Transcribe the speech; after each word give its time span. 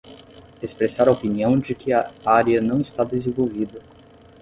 Expressar 0.63 1.07
a 1.07 1.11
opinião 1.11 1.59
de 1.59 1.75
que 1.75 1.93
a 1.93 2.11
área 2.25 2.59
não 2.59 2.81
está 2.81 3.03
desenvolvida 3.03 3.83